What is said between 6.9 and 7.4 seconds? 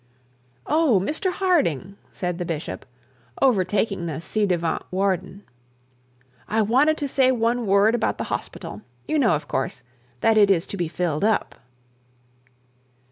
to say